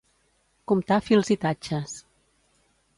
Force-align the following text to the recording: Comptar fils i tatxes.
Comptar 0.71 0.97
fils 1.09 1.31
i 1.37 1.39
tatxes. 1.47 1.97